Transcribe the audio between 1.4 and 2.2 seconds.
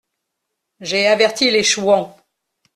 les chouans.